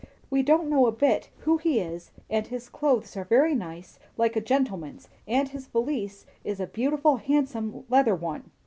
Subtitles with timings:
[0.31, 4.35] We don't know a bit who he is; and his clothes are very nice, like
[4.35, 8.49] a gentleman, and his valise is a beautiful, handsome leather one."